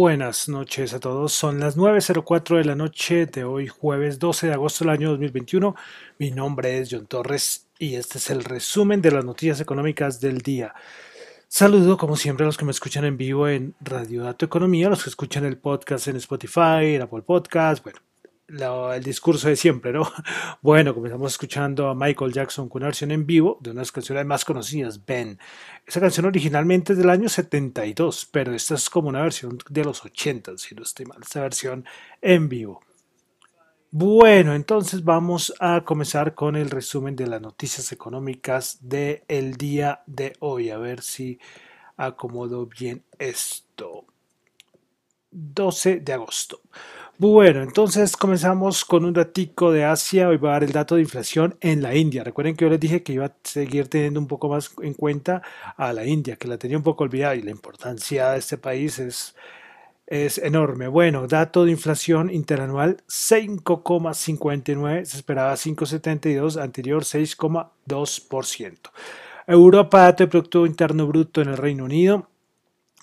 [0.00, 1.32] Buenas noches a todos.
[1.32, 5.74] Son las 9.04 de la noche de hoy, jueves 12 de agosto del año 2021.
[6.20, 10.38] Mi nombre es John Torres y este es el resumen de las noticias económicas del
[10.38, 10.72] día.
[11.48, 14.90] Saludo como siempre a los que me escuchan en vivo en Radio Dato Economía, a
[14.90, 17.98] los que escuchan el podcast en Spotify, en Apple Podcast, bueno,
[18.48, 20.10] el discurso de siempre, ¿no?
[20.62, 23.92] Bueno, comenzamos escuchando a Michael Jackson con una versión en vivo de una de las
[23.92, 25.38] canciones más conocidas, Ben.
[25.86, 30.04] Esa canción originalmente es del año 72, pero esta es como una versión de los
[30.04, 31.84] 80, si no estoy mal, esta versión
[32.22, 32.80] en vivo.
[33.90, 40.34] Bueno, entonces vamos a comenzar con el resumen de las noticias económicas del día de
[40.40, 40.70] hoy.
[40.70, 41.38] A ver si
[41.96, 44.04] acomodo bien esto.
[45.30, 46.60] 12 de agosto.
[47.20, 50.28] Bueno, entonces comenzamos con un ratico de Asia.
[50.28, 52.22] Hoy va a dar el dato de inflación en la India.
[52.22, 55.42] Recuerden que yo les dije que iba a seguir teniendo un poco más en cuenta
[55.76, 59.00] a la India, que la tenía un poco olvidada y la importancia de este país
[59.00, 59.34] es,
[60.06, 60.86] es enorme.
[60.86, 68.90] Bueno, dato de inflación interanual 5,59, se esperaba 5,72, anterior 6,2%.
[69.48, 72.28] Europa, dato de Producto Interno Bruto en el Reino Unido,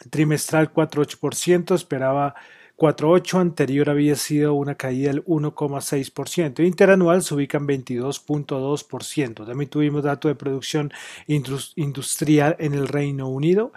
[0.09, 2.33] trimestral 4,8%, esperaba
[2.77, 6.65] 4.8 anterior había sido una caída del 1,6%.
[6.65, 9.45] Interanual se ubica en 22.2%.
[9.45, 10.91] También tuvimos dato de producción
[11.27, 13.71] industrial en el Reino Unido.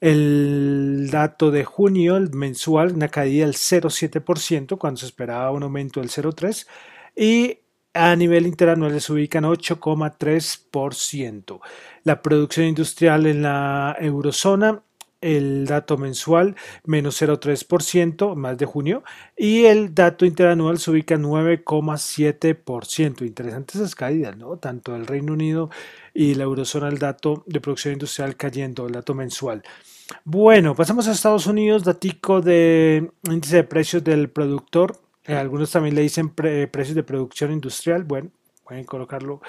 [0.00, 6.00] El dato de junio, el mensual, una caída del 0,7% cuando se esperaba un aumento
[6.00, 6.66] del 0,3%.
[7.14, 7.58] Y
[7.94, 11.60] a nivel interanual se ubican 8,3%.
[12.02, 14.82] La producción industrial en la eurozona
[15.22, 19.02] el dato mensual menos 0,3% más de junio
[19.36, 23.24] y el dato interanual se ubica 9,7%.
[23.24, 24.58] Interesantes esas caídas, ¿no?
[24.58, 25.70] Tanto el Reino Unido
[26.12, 29.62] y la eurozona el dato de producción industrial cayendo, el dato mensual.
[30.24, 35.00] Bueno, pasamos a Estados Unidos, datico de índice de precios del productor.
[35.24, 38.04] Eh, algunos también le dicen precios de producción industrial.
[38.04, 38.30] Bueno,
[38.64, 39.40] pueden colocarlo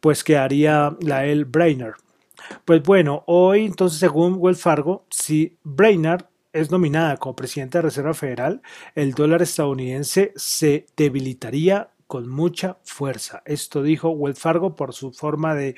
[0.00, 1.96] pues quedaría la el Brainerd.
[2.64, 6.24] Pues bueno, hoy entonces según Wells Fargo, si Brainerd
[6.54, 8.62] es nominada como presidenta de Reserva Federal,
[8.94, 13.42] el dólar estadounidense se debilitaría con mucha fuerza.
[13.44, 15.74] Esto dijo Wells Fargo por su forma de,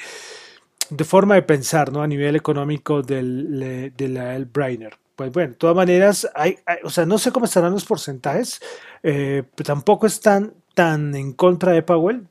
[1.05, 2.03] forma de pensar, ¿no?
[2.03, 4.97] A nivel económico del, de la El Brainer.
[5.19, 8.61] Pues bueno, de todas maneras, hay, o sea, no sé cómo estarán los porcentajes,
[9.03, 12.29] eh, tampoco están tan en contra de Powell.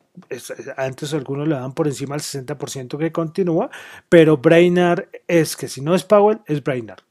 [0.77, 3.69] antes algunos le dan por encima del 60% que continúa,
[4.07, 7.01] pero Brainard es que si no es Powell, es Brainard.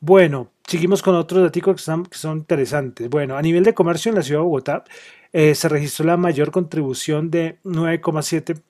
[0.00, 3.08] Bueno, seguimos con otros datos que son, que son interesantes.
[3.08, 4.84] Bueno, a nivel de comercio en la ciudad de Bogotá
[5.32, 8.62] eh, se registró la mayor contribución de 9,7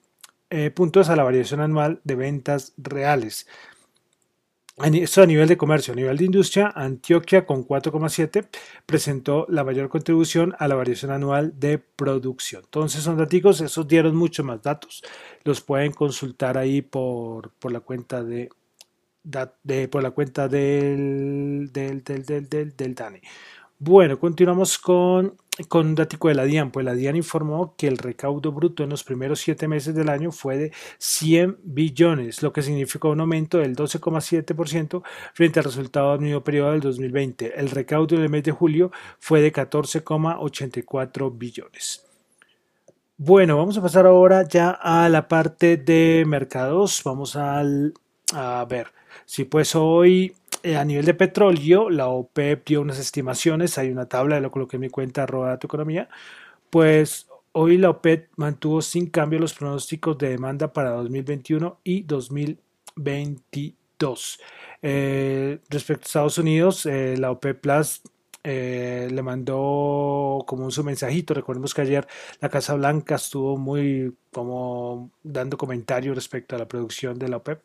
[0.51, 3.47] eh, puntos a la variación anual de ventas reales.
[4.81, 8.47] Esto a nivel de comercio, a nivel de industria, Antioquia con 4,7
[8.85, 12.63] presentó la mayor contribución a la variación anual de producción.
[12.63, 15.03] Entonces son datos, esos dieron mucho más datos.
[15.43, 18.49] Los pueden consultar ahí por, por la cuenta de,
[19.89, 23.21] por la cuenta del, del, del, del, del DANE.
[23.77, 25.35] Bueno, continuamos con,
[25.67, 26.71] con un dato de la DIAN.
[26.71, 30.31] Pues la DIAN informó que el recaudo bruto en los primeros siete meses del año
[30.31, 36.21] fue de 100 billones, lo que significó un aumento del 12,7% frente al resultado del
[36.21, 37.59] mismo periodo del 2020.
[37.59, 42.05] El recaudo del mes de julio fue de 14,84 billones.
[43.17, 47.01] Bueno, vamos a pasar ahora ya a la parte de mercados.
[47.03, 47.63] Vamos a
[48.69, 48.87] ver
[49.25, 54.07] si pues hoy eh, a nivel de petróleo, la OPEP dio unas estimaciones, hay una
[54.07, 56.09] tabla, lo coloqué en mi cuenta arroba tu economía,
[56.69, 64.39] pues hoy la OPEP mantuvo sin cambio los pronósticos de demanda para 2021 y 2022.
[64.81, 68.01] Eh, respecto a Estados Unidos, eh, la OPEP Plus
[68.43, 71.33] le mandó como un su mensajito.
[71.33, 72.07] Recordemos que ayer
[72.39, 77.61] la Casa Blanca estuvo muy como dando comentarios respecto a la producción de la OPEP.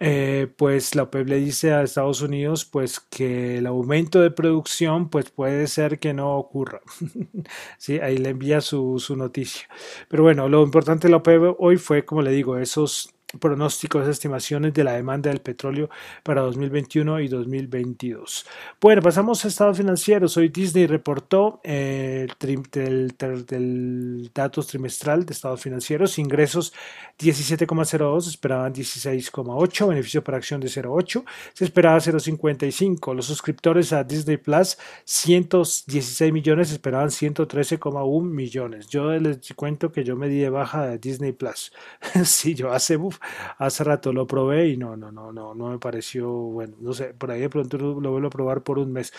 [0.00, 5.08] Eh, pues la OPEP le dice a Estados Unidos pues que el aumento de producción
[5.08, 6.80] pues puede ser que no ocurra.
[7.78, 9.68] sí, ahí le envía su, su noticia.
[10.08, 14.74] Pero bueno, lo importante de la OPEP hoy fue, como le digo, esos pronósticos, estimaciones
[14.74, 15.90] de la demanda del petróleo
[16.22, 18.46] para 2021 y 2022.
[18.80, 20.36] Bueno, pasamos a estados financieros.
[20.36, 26.72] Hoy Disney reportó eh, el, datos trimestral de estados financieros, ingresos
[27.18, 33.14] 17,02, esperaban 16,8, beneficio por acción de 0,8, se esperaba 0,55.
[33.14, 38.88] Los suscriptores a Disney Plus, 116 millones, esperaban 113,1 millones.
[38.88, 41.72] Yo les cuento que yo me di de baja de Disney Plus.
[42.24, 43.18] sí, yo hace, uf,
[43.58, 46.76] hace rato lo probé y no, no, no, no, no me pareció bueno.
[46.80, 49.12] No sé, por ahí de pronto lo vuelvo a probar por un mes.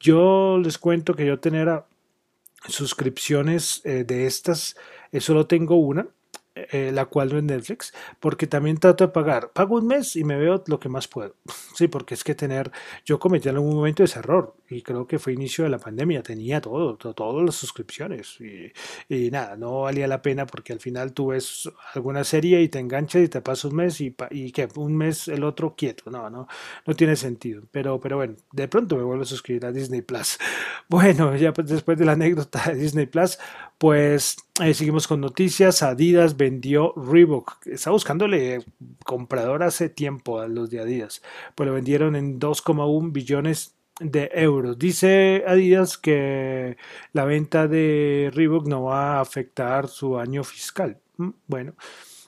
[0.00, 1.84] Yo les cuento que yo tener
[2.68, 4.76] suscripciones eh, de estas,
[5.10, 6.06] eh, solo tengo una.
[6.54, 9.52] Eh, la cual no es Netflix, porque también trato de pagar.
[9.52, 11.34] Pago un mes y me veo lo que más puedo.
[11.74, 12.70] Sí, porque es que tener,
[13.06, 16.22] yo cometí en algún momento ese error y creo que fue inicio de la pandemia,
[16.22, 18.38] tenía todo, todas las suscripciones
[19.08, 22.78] y, nada, no valía la pena porque al final tú ves alguna serie y te
[22.78, 26.28] enganchas y te pasas un mes y, y que un mes el otro quieto, no,
[26.28, 26.46] no,
[26.86, 30.38] no tiene sentido, pero, pero bueno, de pronto me vuelvo a suscribir a Disney Plus.
[30.88, 33.38] Bueno, ya pues, después de la anécdota de Disney Plus,
[33.78, 38.64] pues eh, seguimos con noticias, Adidas vendió Reebok, está buscándole
[39.04, 41.22] comprador hace tiempo a los de Adidas,
[41.54, 44.78] pues lo vendieron en 2,1 billones de euros.
[44.78, 46.76] Dice Adidas que
[47.12, 50.98] la venta de Reebok no va a afectar su año fiscal.
[51.16, 51.74] Mm, bueno,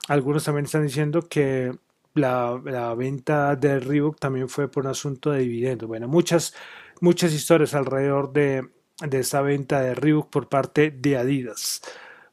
[0.08, 1.72] algunos también están diciendo que
[2.14, 5.88] la, venta de Reebok también fue por un asunto de dividendos.
[5.88, 6.54] Bueno, muchas,
[7.00, 8.68] muchas historias alrededor de,
[9.00, 11.82] de esa venta de Reebok por parte de Adidas.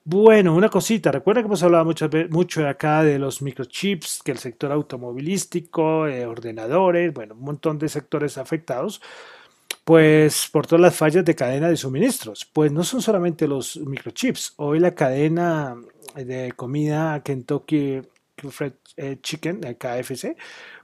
[0.03, 4.39] Bueno, una cosita, recuerda que hemos hablado mucho, mucho acá de los microchips, que el
[4.39, 8.99] sector automovilístico, eh, ordenadores, bueno, un montón de sectores afectados,
[9.85, 12.45] pues por todas las fallas de cadena de suministros.
[12.45, 15.77] Pues no son solamente los microchips, hoy la cadena
[16.15, 18.01] de comida Kentucky
[18.37, 20.35] Fried eh, Chicken, KFC,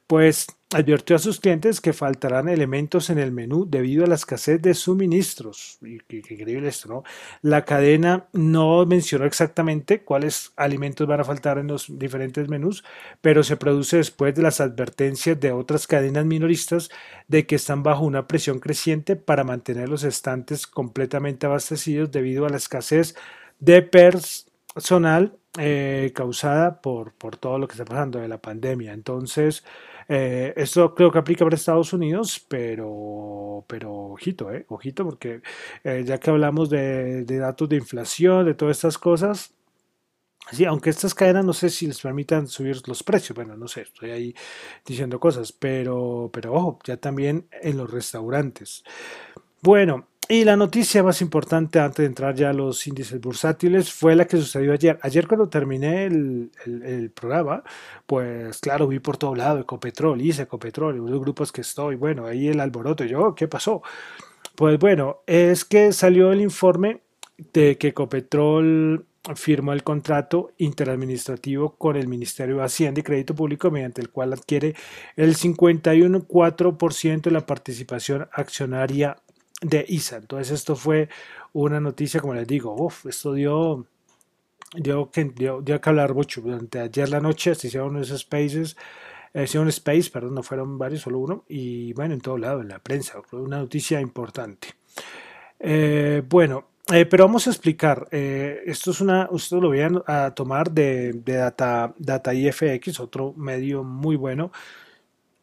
[0.06, 4.62] pues advirtió a sus clientes que faltarán elementos en el menú debido a la escasez
[4.62, 5.80] de suministros.
[6.08, 7.04] Qué, increíble esto, ¿no?
[7.42, 12.84] La cadena no mencionó exactamente cuáles alimentos van a faltar en los diferentes menús,
[13.22, 16.90] pero se produce después de las advertencias de otras cadenas minoristas
[17.30, 22.50] de que están bajo una presión creciente para mantener los estantes completamente abastecidos debido a
[22.50, 23.16] la escasez
[23.60, 28.94] de personal eh, causada por, por todo lo que está pasando de la pandemia.
[28.94, 29.64] Entonces,
[30.08, 35.42] eh, esto creo que aplica para Estados Unidos, pero, pero ojito, eh, ojito, porque
[35.84, 39.54] eh, ya que hablamos de, datos de inflación, de todas estas cosas,
[40.52, 43.82] Sí, aunque estas cadenas no sé si les permitan subir los precios, bueno, no sé,
[43.82, 44.36] estoy ahí
[44.86, 48.84] diciendo cosas, pero, pero ojo, ya también en los restaurantes.
[49.62, 54.16] Bueno, y la noticia más importante antes de entrar ya a los índices bursátiles fue
[54.16, 55.00] la que sucedió ayer.
[55.02, 57.64] Ayer cuando terminé el, programa,
[58.06, 62.50] pues claro, vi por todo lado Ecopetrol, hice Ecopetrol, los grupos que estoy, bueno, ahí
[62.50, 63.82] el alboroto, yo, ¿qué pasó?
[64.56, 67.02] Pues bueno, es que salió el informe
[67.54, 69.06] de que Ecopetrol
[69.36, 74.34] firmó el contrato interadministrativo con el Ministerio de Hacienda y Crédito Público mediante el cual
[74.34, 74.76] adquiere
[75.16, 79.18] el 51,4% de la participación accionaria
[79.62, 80.18] de ISA.
[80.18, 81.10] Entonces esto fue
[81.54, 83.86] una noticia, como les digo, uf, esto dio,
[84.76, 86.42] dio, que, dio, dio que hablar mucho.
[86.42, 88.78] Durante ayer la noche se hicieron unos spaces,
[89.34, 92.70] eh, hicieron space, perdón, no fueron varios, solo uno, y bueno, en todo lado, en
[92.70, 94.70] la prensa, una noticia importante.
[95.60, 98.08] Eh, bueno, eh, pero vamos a explicar.
[98.12, 103.84] esto es una, ustedes lo voy a, tomar de, de, Data, Data IFX, otro medio
[103.84, 104.52] muy bueno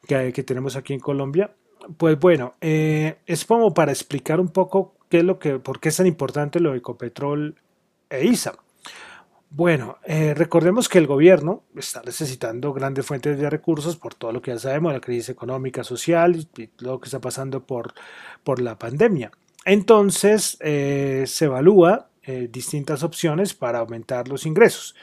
[0.07, 1.51] que, que tenemos aquí en Colombia.
[1.97, 5.91] Pues bueno, eh, es como para explicar un poco qué es lo que, por qué
[5.91, 7.57] es tan importante lo de Ecopetrol
[8.11, 8.55] e ISA.
[9.51, 14.43] Bueno, eh, recordemos que el gobierno está necesitando grandes fuentes de recursos por todo lo
[14.43, 17.95] que ya sabemos, la crisis económica, social y lo que está pasando por,
[18.43, 19.31] por la pandemia.
[19.65, 22.09] Entonces, eh, se evalúa
[22.49, 24.95] distintas opciones para aumentar los ingresos.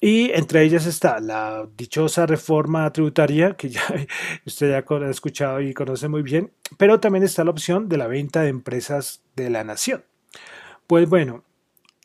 [0.00, 3.82] Y entre ellas está la dichosa reforma tributaria, que ya
[4.46, 8.06] usted ya ha escuchado y conoce muy bien, pero también está la opción de la
[8.06, 10.04] venta de empresas de la nación.
[10.86, 11.42] Pues bueno,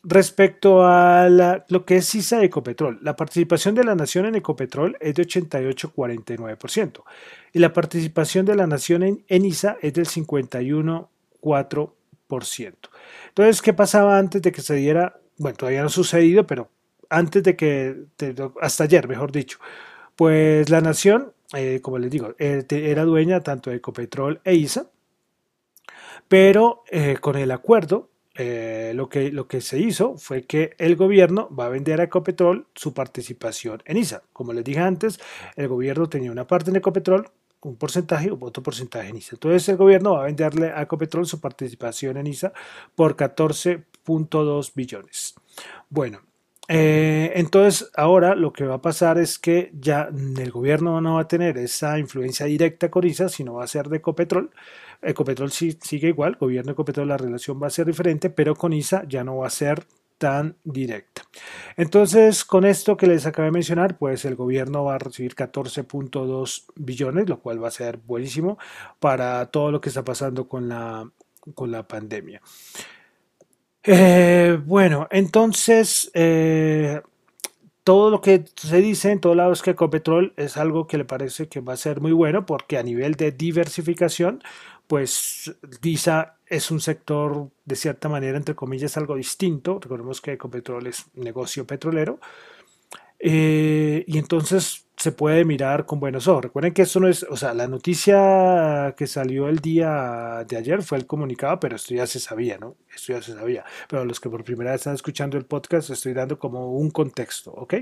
[0.04, 5.14] respecto a lo que es ISA Ecopetrol, la participación de la nación en Ecopetrol es
[5.14, 7.04] de 88,49%
[7.54, 12.74] y la participación de la nación en, en ISA es del 51,4%.
[13.30, 15.20] Entonces, ¿qué pasaba antes de que se diera?
[15.38, 16.72] Bueno, todavía no ha sucedido, pero
[17.14, 18.06] antes de que,
[18.60, 19.60] hasta ayer, mejor dicho,
[20.16, 24.88] pues la nación, eh, como les digo, eh, era dueña tanto de Ecopetrol e ISA,
[26.28, 31.54] pero eh, con el acuerdo, lo, que, lo que se hizo fue que el gobierno
[31.56, 34.24] va a vender a Ecopetrol su participación en ISA.
[34.34, 35.20] Como les dije antes,
[35.56, 37.30] el gobierno tenía una parte en Ecopetrol,
[37.62, 39.36] un porcentaje o otro porcentaje en ISA.
[39.36, 42.54] Entonces el gobierno va a venderle a Ecopetrol su participación en ISA
[42.96, 45.36] por 14.2 billones.
[45.92, 46.22] Bueno,
[46.70, 51.22] eh, entonces, ahora lo que va a pasar es que ya el gobierno no va
[51.22, 54.50] a tener esa influencia directa con ISA, sino va a ser de Ecopetrol.
[55.02, 59.04] Ecopetrol sí, sigue igual, gobierno Ecopetrol, la relación va a ser diferente, pero con ISA
[59.08, 59.86] ya no va a ser
[60.18, 61.24] tan directa.
[61.76, 66.66] Entonces, con esto que les acabé de mencionar, pues el gobierno va a recibir 14.2
[66.76, 68.58] billones, lo cual va a ser buenísimo
[69.02, 71.12] para todo lo que está pasando con la,
[71.56, 72.42] con la pandemia.
[73.86, 77.02] Eh, bueno, entonces, eh,
[77.84, 81.06] todo lo que se dice en todos lados es que Ecopetrol es algo que le
[81.06, 84.44] parece que va a ser muy bueno porque a nivel de diversificación,
[84.88, 89.80] pues DISA es un sector de cierta manera, entre comillas, algo distinto.
[89.82, 92.20] Recordemos que Ecopetrol es negocio petrolero.
[93.26, 96.44] Eh, y entonces se puede mirar con buenos ojos.
[96.44, 100.84] Recuerden que esto no es, o sea, la noticia que salió el día de ayer
[100.84, 102.76] fue el comunicado, pero esto ya se sabía, ¿no?
[102.94, 103.64] Esto ya se sabía.
[103.88, 106.92] Pero a los que por primera vez están escuchando el podcast, estoy dando como un
[106.92, 107.76] contexto, ¿ok?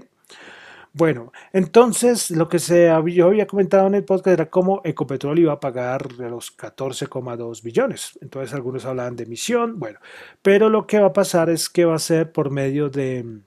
[0.94, 5.54] Bueno, entonces lo que se yo había comentado en el podcast era cómo Ecopetrol iba
[5.54, 8.20] a pagar los 14,2 billones.
[8.22, 10.00] Entonces algunos hablaban de emisión, bueno,
[10.44, 13.42] pero lo que va a pasar es que va a ser por medio de,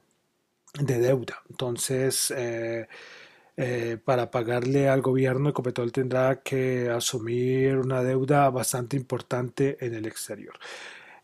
[0.78, 1.42] de deuda.
[1.48, 2.86] Entonces, eh,
[3.56, 10.06] eh, para pagarle al gobierno, Ecopetrol tendrá que asumir una deuda bastante importante en el
[10.06, 10.54] exterior.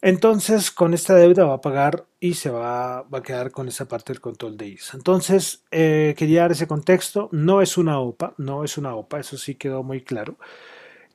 [0.03, 3.87] Entonces, con esta deuda va a pagar y se va, va a quedar con esa
[3.87, 4.97] parte del control de ISA.
[4.97, 7.29] Entonces, eh, quería dar ese contexto.
[7.33, 10.39] No es una OPA, no es una OPA, eso sí quedó muy claro.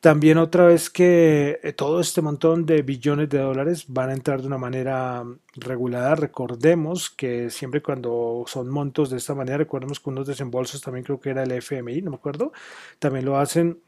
[0.05, 4.39] También otra vez que eh, todo este montón de billones de dólares van a entrar
[4.39, 5.23] de una manera
[5.55, 6.13] regulada.
[6.13, 11.19] Recordemos que siempre cuando son montos de esta manera, recordemos que unos desembolsos también creo
[11.19, 12.51] que era el FMI, no me acuerdo,
[12.99, 13.81] también lo hacen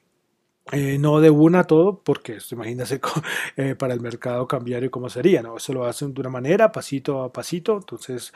[0.72, 3.00] eh, no de una todo, porque imagínese
[3.56, 5.58] eh, para el mercado cambiario cómo sería, ¿no?
[5.58, 8.34] Eso lo hacen de una manera, pasito a pasito, entonces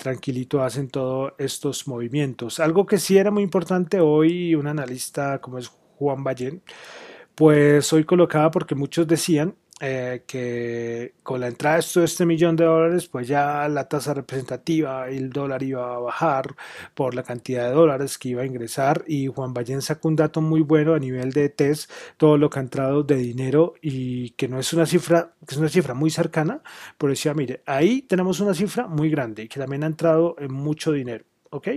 [0.00, 2.58] tranquilito hacen todos estos movimientos.
[2.58, 6.62] Algo que sí era muy importante hoy, un analista como es Juan Ballén,
[7.34, 12.64] pues hoy colocaba porque muchos decían eh, que con la entrada de este millón de
[12.64, 16.54] dólares, pues ya la tasa representativa, el dólar iba a bajar
[16.94, 20.40] por la cantidad de dólares que iba a ingresar y Juan Ballén sacó un dato
[20.40, 24.46] muy bueno a nivel de test, todo lo que ha entrado de dinero y que
[24.46, 26.62] no es una cifra, que es una cifra muy cercana,
[26.96, 30.52] pero decía, mire, ahí tenemos una cifra muy grande y que también ha entrado en
[30.52, 31.68] mucho dinero, ¿ok?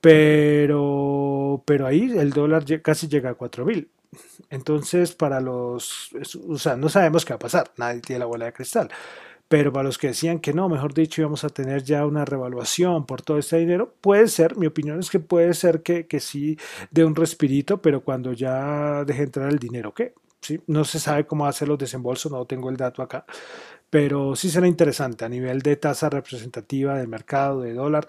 [0.00, 3.88] Pero, pero ahí el dólar casi llega a 4 mil.
[4.50, 6.10] Entonces, para los,
[6.48, 8.90] o sea, no sabemos qué va a pasar, nadie tiene la bola de cristal.
[9.48, 13.06] Pero para los que decían que no, mejor dicho, íbamos a tener ya una revaluación
[13.06, 16.58] por todo este dinero, puede ser, mi opinión es que puede ser que, que sí
[16.90, 20.14] de un respirito, pero cuando ya deje entrar el dinero, ¿qué?
[20.66, 23.24] No se sabe cómo hacer los desembolsos, no tengo el dato acá,
[23.90, 28.06] pero sí será interesante a nivel de tasa representativa del mercado de dólar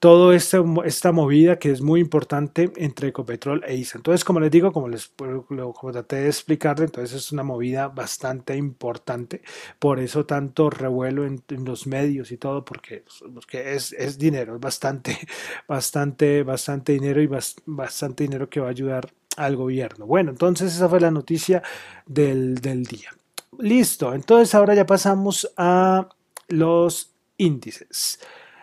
[0.00, 3.98] toda esta, esta movida que es muy importante entre Ecopetrol e ISA.
[3.98, 8.56] Entonces, como les digo, como les como traté de explicarle, entonces es una movida bastante
[8.56, 9.42] importante,
[9.78, 14.60] por eso tanto revuelo en, los medios y todo, porque, porque es, es, dinero, es
[14.60, 15.18] bastante,
[15.68, 17.28] bastante, bastante dinero y
[17.66, 20.06] bastante dinero que va a ayudar al gobierno.
[20.06, 21.62] Bueno, entonces esa fue la noticia
[22.06, 23.10] del, del día.
[23.58, 26.08] Listo, entonces ahora ya pasamos a
[26.48, 28.18] los índices.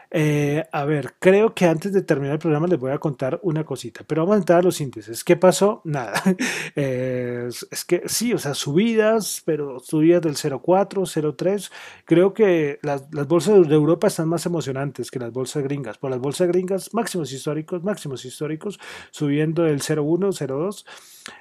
[0.09, 3.65] Eh, a ver, creo que antes de terminar el programa les voy a contar una
[3.65, 5.23] cosita, pero vamos a entrar a los índices.
[5.23, 5.81] ¿Qué pasó?
[5.83, 6.13] Nada.
[6.75, 11.71] es, que sí, o sea, subidas, pero subidas del 0,4, 0,3.
[12.05, 15.97] Creo que las, las, bolsas de Europa están más emocionantes que las bolsas gringas.
[15.97, 18.79] Por las bolsas gringas, máximos históricos, máximos históricos,
[19.11, 20.85] subiendo del 0,1, 0,2.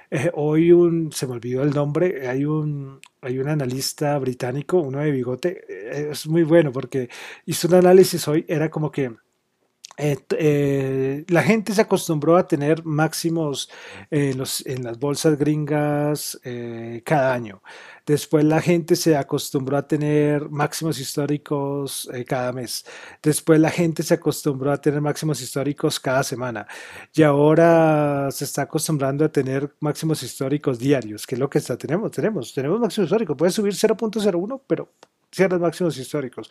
[0.09, 4.99] Eh, hoy un, se me olvidó el nombre, hay un, hay un analista británico, uno
[4.99, 7.09] de bigote, eh, es muy bueno porque
[7.45, 9.13] hizo un análisis hoy, era como que
[9.97, 13.69] eh, la gente se acostumbró a tener máximos
[14.11, 16.39] los, en las bolsas gringas
[17.03, 17.63] cada año.
[18.07, 22.85] Después la gente se acostumbró a tener máximos históricos eh, cada mes.
[23.21, 26.65] Después la gente se acostumbró a tener máximos históricos cada semana.
[27.13, 31.77] Y ahora se está acostumbrando a tener máximos históricos diarios, que es lo que está,
[31.77, 32.11] tenemos.
[32.11, 33.35] Tenemos, tenemos máximos históricos.
[33.35, 34.89] Puede subir 0.01, pero
[35.31, 36.49] ciertos máximos históricos.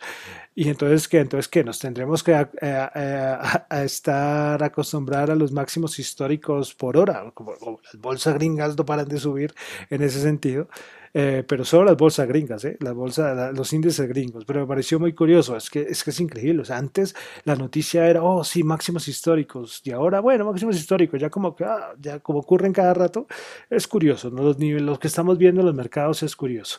[0.55, 1.19] Y entonces, ¿qué?
[1.19, 1.63] Entonces, ¿qué?
[1.63, 8.35] Nos tendremos que a, estar acostumbrados a los máximos históricos por hora, como, las bolsas
[8.35, 9.53] gringas no paran de subir
[9.89, 10.69] en ese sentido.
[11.19, 12.77] Eh, pero solo las bolsas gringas, ¿eh?
[12.79, 14.45] las bolsas, los índices gringos.
[14.45, 16.61] Pero me pareció muy curioso, es que es, increíble.
[16.69, 21.55] Antes la noticia era, oh, sí, máximos históricos, y ahora, bueno, máximos históricos, ya como
[21.55, 23.25] que, ah, ya como ocurren cada rato,
[23.67, 24.43] es curioso, ¿no?
[24.43, 26.77] los, niveles, los que estamos viendo en los mercados es curioso.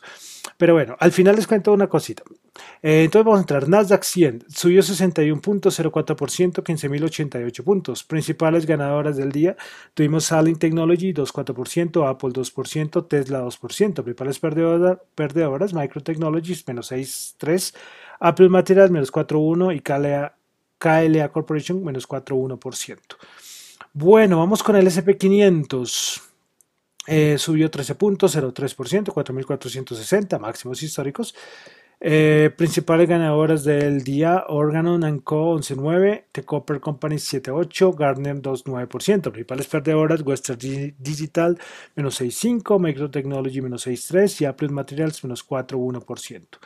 [0.56, 2.22] Pero bueno, al final les cuento una cosita.
[2.82, 3.68] Eh, entonces vamos a entrar.
[3.68, 8.04] Nasdaq 100 subió 61.04%, 15.088 puntos.
[8.04, 9.56] Principales ganadoras del día
[9.94, 14.02] tuvimos Saling Technology 2.4%, Apple 2%, Tesla 2%.
[14.02, 17.74] Principales perdedoras, perdedoras Micro Technologies menos 6.3%,
[18.20, 20.34] Apple Materials menos 4.1% y KLA,
[20.78, 22.98] KLA Corporation menos 4.1%.
[23.92, 26.22] Bueno, vamos con el SP500.
[27.10, 31.34] Eh, subió 13.03%, 4.460 máximos históricos.
[32.00, 39.32] Eh, principales ganadoras del día, Organon Co 11.9, The Copper Company 7.8, Gartner 2.9%.
[39.32, 40.58] Principales perdedoras, Western
[40.98, 41.58] Digital
[41.96, 46.58] menos 6.5, Microtechnology menos 6.3 y Apple Materials menos 4.1%.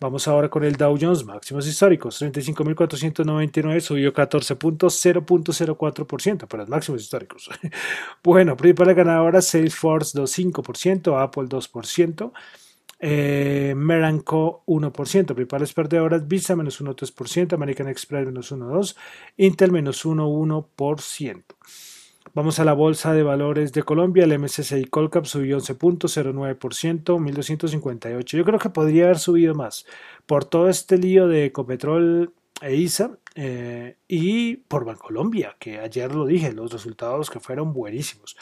[0.00, 7.50] Vamos ahora con el Dow Jones, máximos históricos, 35.499, subió 14.0.04% para los máximos históricos.
[8.22, 12.32] bueno, principales ganadoras, Salesforce 2.5%, Apple 2%.
[13.00, 18.96] Eh, Meranco 1%, principales perdedoras Visa menos 1,3%, American Express menos 1,2%,
[19.36, 21.44] Intel menos 1,1%.
[22.34, 28.36] Vamos a la bolsa de valores de Colombia, el MSCI Colcap subió 11.09%, 1258.
[28.36, 29.86] Yo creo que podría haber subido más
[30.26, 36.26] por todo este lío de Ecopetrol e ISA eh, y por Bancolombia, que ayer lo
[36.26, 38.36] dije, los resultados que fueron buenísimos.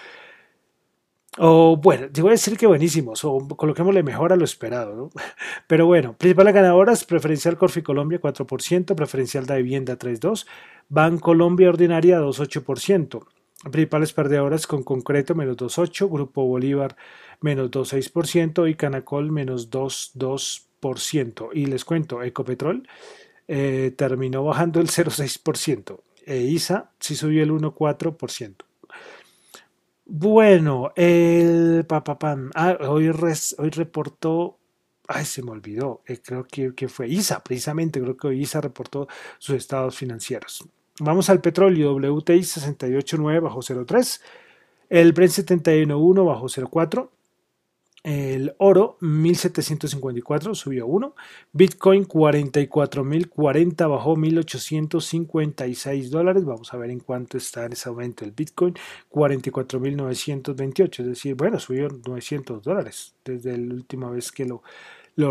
[1.38, 5.10] O bueno, a decir que buenísimos, o coloquémosle mejor a lo esperado, ¿no?
[5.66, 10.46] Pero bueno, principales ganadoras, preferencial Corfi Colombia 4%, preferencial de vivienda 3.2%,
[10.88, 13.26] Ban Colombia Ordinaria 2.8%,
[13.70, 16.96] principales perdedoras con concreto menos 2.8%, Grupo Bolívar
[17.42, 21.50] menos 2.6% y Canacol menos 2.2%.
[21.52, 22.88] Y les cuento, Ecopetrol
[23.46, 28.65] eh, terminó bajando el 0.6%, e ISA sí subió el 1.4%.
[30.08, 32.50] Bueno, el papapam.
[32.54, 34.58] Ah, hoy, hoy reportó.
[35.08, 36.02] Ay, se me olvidó.
[36.06, 38.00] Eh, creo que, que, fue ISA, precisamente.
[38.00, 40.64] Creo que hoy ISA reportó sus estados financieros.
[41.00, 41.94] Vamos al petróleo.
[41.94, 44.20] WTI 68.9 bajo 0.3.
[44.88, 47.10] El Brent 71.1 bajo 0.4.
[48.06, 51.16] El oro 1754 subió 1.
[51.52, 56.44] Bitcoin 44.040 bajó 1856 dólares.
[56.44, 58.74] Vamos a ver en cuánto está en ese momento el Bitcoin.
[59.10, 61.00] 44.928.
[61.00, 64.62] Es decir, bueno, subió 900 dólares desde la última vez que lo,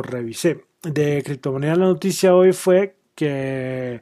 [0.01, 0.65] revisé.
[0.83, 4.01] De criptomoneda la noticia hoy fue que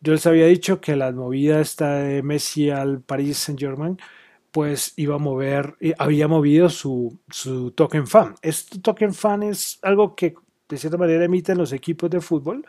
[0.00, 3.98] yo les había dicho que la movida está de Messi al Paris Saint Germain
[4.50, 8.34] pues iba a mover, había movido su, su token fan.
[8.42, 10.34] Este token fan es algo que
[10.68, 12.64] de cierta manera emiten los equipos de fútbol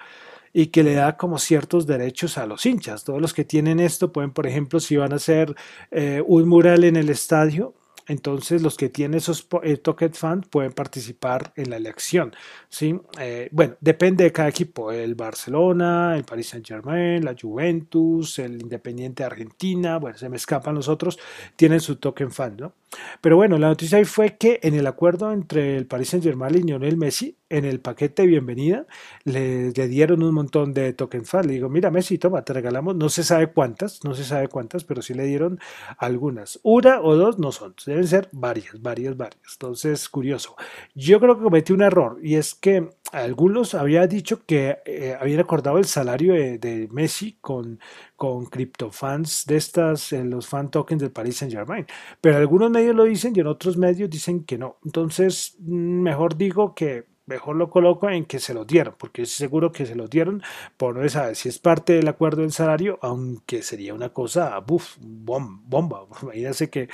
[0.53, 3.03] y que le da como ciertos derechos a los hinchas.
[3.03, 5.55] Todos los que tienen esto pueden, por ejemplo, si van a hacer
[5.91, 7.73] eh, un mural en el estadio,
[8.11, 12.33] entonces los que tienen esos eh, Token Fund pueden participar en la elección.
[12.67, 12.99] ¿sí?
[13.19, 14.91] Eh, bueno, depende de cada equipo.
[14.91, 20.35] El Barcelona, el Paris Saint Germain, la Juventus, el Independiente de Argentina, bueno, se me
[20.35, 21.17] escapan los otros,
[21.55, 22.59] tienen su Token Fund.
[22.59, 22.73] ¿no?
[23.21, 26.55] Pero bueno, la noticia ahí fue que en el acuerdo entre el Paris Saint Germain
[26.55, 28.85] y Lionel Messi, en el paquete de bienvenida,
[29.23, 31.45] le, dieron un montón de Token Fund.
[31.45, 34.83] Le digo, mira Messi, toma, te regalamos, no se sabe cuántas, no se sabe cuántas,
[34.83, 35.59] pero sí le dieron
[35.97, 36.59] algunas.
[36.63, 39.53] Una o dos no son deben ser varias, varias, varias.
[39.53, 40.55] Entonces, curioso.
[40.95, 45.39] Yo creo que cometí un error y es que algunos habían dicho que eh, habían
[45.41, 47.79] acordado el salario de, Messi con,
[48.15, 51.85] con criptofans de estas, en los fan tokens del Paris Saint Germain.
[52.19, 54.77] Pero algunos medios lo dicen y en otros medios dicen que no.
[54.83, 59.71] Entonces, mejor digo que mejor lo coloco en que se lo dieron, porque es seguro
[59.71, 60.41] que se lo dieron
[60.77, 64.97] por no saber si es parte del acuerdo del salario, aunque sería una cosa, buf,
[64.99, 66.05] bomba.
[66.21, 66.89] Imagínense que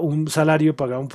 [0.00, 1.08] un salario para un,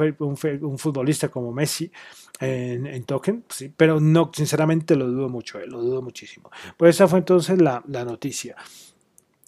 [0.77, 1.91] futbolista como Messi
[2.39, 6.49] en, token, sí, pero no, sinceramente lo dudo mucho, eh, lo dudo muchísimo.
[6.77, 8.55] Pues esa fue entonces la, la noticia.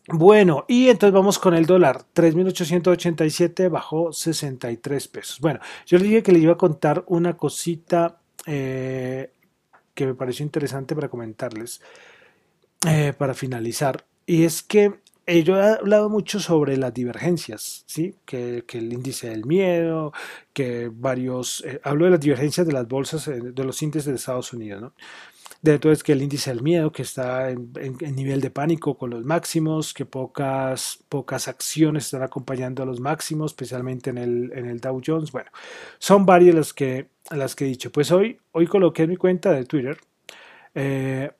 [0.07, 2.05] Bueno, y entonces vamos con el dólar.
[2.13, 5.39] 3.887 bajó 63 pesos.
[5.39, 9.31] Bueno, yo le dije que le iba a contar una cosita eh,
[9.93, 11.81] que me pareció interesante para comentarles
[12.87, 14.05] eh, para finalizar.
[14.25, 14.93] Y es que
[15.25, 18.15] eh, yo he hablado mucho sobre las divergencias, ¿sí?
[18.25, 20.13] Que, el índice del miedo,
[20.53, 21.63] que varios...
[21.83, 24.93] hablo de las divergencias de las bolsas, de los índices de Estados Unidos, ¿no?
[25.65, 29.25] De entonces que el índice del miedo, que está en, nivel de pánico con los
[29.25, 34.79] máximos, que pocas, pocas acciones están acompañando a los máximos, especialmente en el, en el
[34.79, 35.31] Dow Jones.
[35.31, 35.49] Bueno,
[35.97, 37.91] son varias las que, las que he dicho.
[37.91, 39.97] Pues hoy, hoy coloqué en mi cuenta de Twitter
[40.75, 41.31] eh,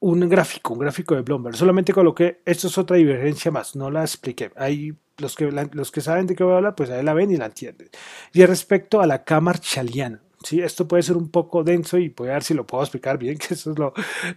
[0.00, 1.56] un gráfico, un gráfico de Bloomberg.
[1.56, 4.50] Solamente coloqué, esto es otra divergencia más, no la expliqué.
[4.56, 7.30] Hay los que, los que saben de qué voy a hablar, pues ahí la ven
[7.30, 7.88] y la entienden.
[8.34, 10.60] Y respecto a la cámara chaliana, ¿sí?
[10.60, 13.38] Esto puede ser un poco denso y voy a ver si lo puedo explicar bien,
[13.38, 13.78] que eso es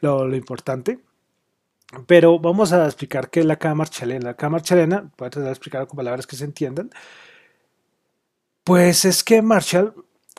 [0.02, 1.00] lo, importante.
[2.08, 4.30] Pero vamos a explicar qué es la cámara chilena.
[4.30, 6.90] La cámara chilena, voy a tratar de explicar con palabras que se entiendan.
[8.64, 9.94] Pues es que Marshall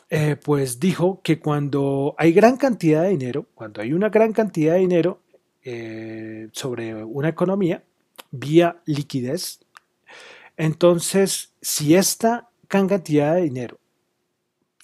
[0.09, 4.73] eh, pues dijo que cuando hay gran cantidad de dinero, cuando hay una gran cantidad
[4.73, 5.21] de dinero
[5.63, 7.83] eh, sobre una economía
[8.31, 9.59] vía liquidez,
[10.57, 13.79] entonces si esta cantidad de dinero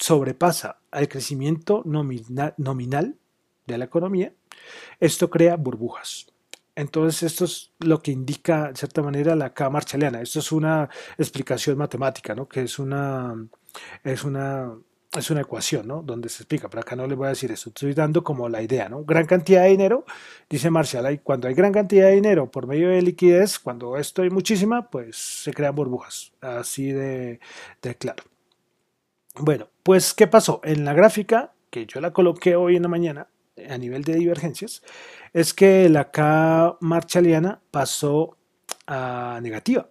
[0.02, 3.16] sobrepasa al crecimiento nominal,
[3.68, 4.34] de la economía,
[5.00, 6.26] esto crea burbujas.
[6.76, 10.22] Entonces, esto es lo que indica, de cierta manera, la K marchaliana.
[10.22, 12.48] Esto es una explicación matemática, ¿no?
[12.48, 13.36] Que es una,
[14.04, 14.74] es una,
[15.14, 16.02] es una ecuación, ¿no?
[16.02, 18.64] Donde se explica, pero acá no les voy a decir eso, estoy dando como la
[18.64, 19.04] idea, ¿no?
[19.04, 20.06] Gran cantidad de dinero,
[20.50, 24.32] dice Marshall, cuando hay gran cantidad de dinero por medio de liquidez, cuando esto hay
[24.32, 27.40] muchísima, pues se crean burbujas, así de
[28.00, 28.31] claro.
[29.40, 30.60] Bueno, pues, ¿qué pasó?
[30.64, 33.28] En la gráfica, que yo la coloqué hoy en la mañana,
[33.70, 34.84] a nivel de divergencias,
[35.34, 38.38] es que la K marchaliana pasó
[38.88, 39.90] a negativa.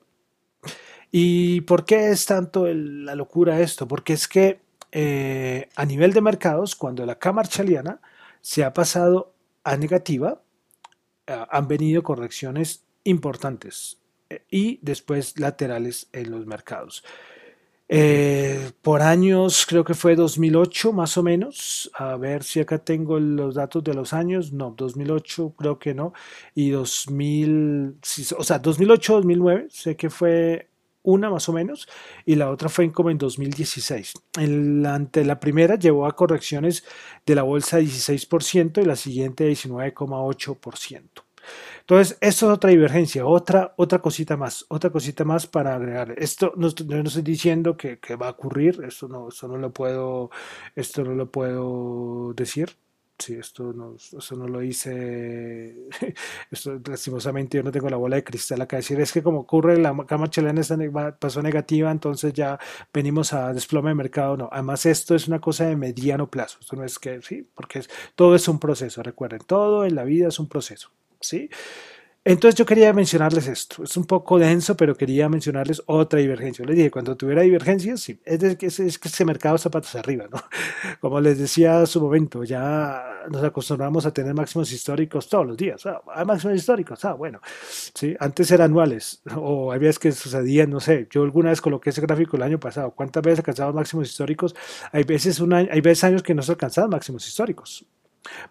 [1.11, 3.89] ¿Y por qué es tanto la locura esto?
[3.89, 4.61] Porque es que
[4.93, 8.01] eh, a nivel de mercados, cuando la K marchaliana
[8.43, 9.33] se ha pasado
[9.65, 10.43] a negativa,
[11.27, 13.99] eh, han venido correcciones importantes
[14.29, 17.05] eh, y después laterales en los mercados.
[17.93, 21.91] Eh, por años, creo que fue 2008 más o menos.
[21.95, 24.53] A ver si acá tengo los datos de los años.
[24.53, 26.13] No, 2008 creo que no.
[26.55, 27.97] Y 2000,
[28.39, 30.69] o sea, 2008, 2009, sé que fue
[31.03, 31.89] una más o menos.
[32.25, 34.15] Y la otra fue como en 2016.
[34.39, 36.85] El, ante la primera llevó a correcciones
[37.27, 41.25] de la bolsa 16% y la siguiente 19,8%.
[41.91, 46.15] Entonces, esto es otra divergencia, otra, otra cosita más, otra cosita más para agregar.
[46.19, 49.73] Esto no, no estoy diciendo que, que, va a ocurrir, esto no, esto no lo
[49.73, 50.31] puedo,
[50.77, 52.77] esto no lo puedo decir.
[53.19, 55.89] Sí, esto no, esto no lo hice,
[56.53, 59.77] esto, lastimosamente yo no tengo la bola de cristal acá decir, es que como ocurre
[59.79, 60.63] la cama chilena
[61.19, 62.59] pasó negativa, entonces ya
[62.95, 66.77] venimos a desplome de mercado, no, además esto es una cosa de mediano plazo, esto
[66.77, 70.29] no es que, sí, porque es, todo es un proceso, recuerden, todo en la vida
[70.29, 70.91] es un proceso.
[71.21, 71.51] ¿Sí?
[72.23, 73.83] Entonces yo quería mencionarles esto.
[73.83, 76.67] Es un poco denso, pero quería mencionarles otra divergencia.
[76.67, 80.39] Les dije, cuando tuviera divergencias, sí, es, que, es, que ese mercado patas arriba, ¿no?
[81.01, 85.57] Como les decía a su momento, ya nos acostumbramos a tener máximos históricos todos los
[85.57, 85.87] días.
[85.87, 87.41] Ah, hay máximos históricos, ah, bueno.
[87.95, 92.03] Sí, antes eran anuales, o veces que sucedían, no sé, yo alguna vez coloqué ese
[92.03, 92.91] gráfico el año pasado.
[92.91, 94.55] ¿Cuántas veces alcanzamos máximos históricos?
[94.93, 97.87] Hay veces, un hay veces años que no se alcanzaban máximos históricos.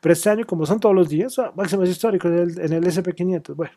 [0.02, 3.56] Pero este año, como son todos los días, máximos históricos en el, SP500.
[3.56, 3.72] Bueno,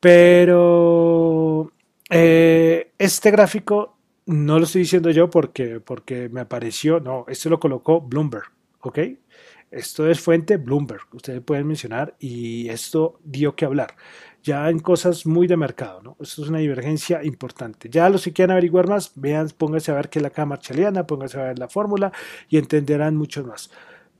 [0.00, 1.72] pero
[2.10, 7.60] eh, este gráfico no lo estoy diciendo yo porque, porque me apareció, no, esto lo
[7.60, 8.44] colocó Bloomberg,
[8.80, 8.98] ¿ok?
[9.70, 13.96] Esto es fuente Bloomberg, ustedes pueden mencionar y esto dio que hablar.
[14.42, 16.16] Ya en cosas muy de mercado, ¿no?
[16.20, 17.88] Esto es una divergencia importante.
[17.90, 21.06] Ya los que quieran averiguar más, vean, pónganse a ver qué es la cámara chaliana,
[21.06, 22.12] pónganse a ver la fórmula
[22.48, 23.70] y entenderán mucho más.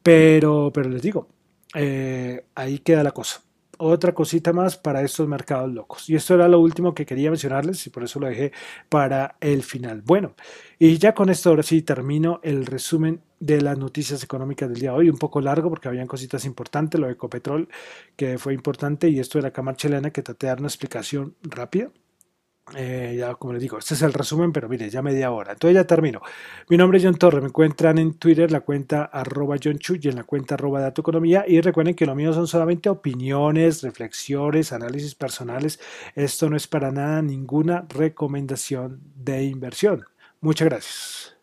[0.05, 1.29] Pero, pero les digo,
[1.75, 3.43] eh, ahí queda la cosa.
[3.79, 6.09] Otra cosita más para estos mercados locos.
[6.11, 8.53] Y esto era lo último que quería mencionarles y por eso lo dejé
[8.89, 10.03] para el final.
[10.03, 10.35] Bueno,
[10.79, 14.93] y ya con esto ahora sí termino el resumen de las noticias económicas del día
[14.93, 15.11] de hoy.
[15.11, 17.69] Un poco largo porque habían cositas importantes, lo de Ecopetrol
[18.17, 21.37] que fue importante y esto de la cámara chilena que traté de dar una explicación
[21.43, 21.91] rápida.
[22.77, 25.53] Eh, ya como les digo, este es el resumen, pero mire, ya media hora.
[25.53, 26.21] Entonces ya termino.
[26.69, 30.09] Mi nombre es John Torre, me encuentran en Twitter la cuenta arroba John Chu y
[30.09, 31.45] en la cuenta arroba Dato Economía.
[31.47, 35.79] Y recuerden que lo mío son solamente opiniones, reflexiones, análisis personales.
[36.15, 40.07] Esto no es para nada ninguna recomendación de inversión.
[40.41, 41.34] Muchas gracias.